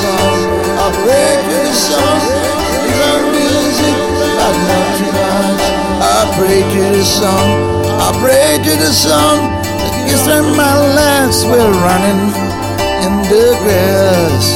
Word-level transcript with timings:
songs. 0.00 0.42
I 0.84 0.86
pray 1.02 1.30
to 1.48 1.56
the 1.68 1.76
songs, 1.88 2.24
to 2.84 2.92
the 3.00 3.12
music 3.34 3.96
I 4.46 4.48
love 4.68 4.90
to 4.98 5.06
watch. 5.18 5.64
I 6.16 6.20
pray 6.36 6.60
to 6.74 6.82
the 6.96 7.04
song, 7.04 7.48
I 8.06 8.08
pray 8.22 8.50
to 8.66 8.72
the 8.84 8.92
song. 8.92 9.36
The 9.80 9.90
kiss 10.08 10.24
and 10.28 10.48
my 10.56 10.74
legs 11.00 11.38
were 11.50 11.72
running 11.86 12.22
in 13.04 13.14
the 13.30 13.46
grass. 13.62 14.46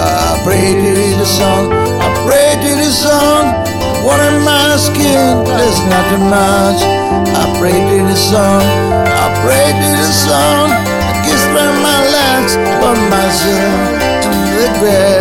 I 0.00 0.40
pray 0.44 0.68
to 0.84 0.92
the 1.20 1.26
song, 1.26 1.72
I 2.06 2.08
pray 2.24 2.48
to 2.64 2.70
the 2.82 2.90
song. 3.04 3.44
What 4.06 4.20
am 4.20 4.48
I? 4.48 4.67
Skin, 4.88 5.44
there's 5.44 5.80
nothing 5.92 6.24
much. 6.28 6.80
I 7.42 7.44
pray 7.58 7.76
to 7.76 7.98
the 8.08 8.16
sun, 8.16 8.62
I 9.24 9.26
pray 9.42 9.68
to 9.82 9.90
the 10.02 10.12
sun. 10.26 10.70
I 11.08 11.12
kiss 11.24 11.42
from 11.52 11.74
my 11.88 12.00
legs, 12.16 12.52
but 12.80 12.96
myself 13.12 14.08
in 14.26 14.38
the 14.56 14.68
grass. 14.80 15.17